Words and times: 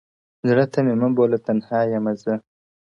زړه 0.47 0.65
ته 0.71 0.79
مي 0.85 0.93
مه 1.01 1.07
بــولـه 1.15 1.37
تنـــهــــا 1.45 1.79
يــمــــه 1.93 2.13
زه؛ 2.23 2.33